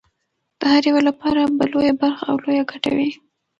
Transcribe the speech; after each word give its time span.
د 0.59 0.61
هر 0.73 0.83
یوه 0.89 1.01
لپاره 1.09 1.41
به 1.57 1.65
لویه 1.71 1.93
برخه 2.01 2.23
او 2.31 2.35
لویه 2.43 2.63
ګټه 2.71 2.91
وي. 2.97 3.09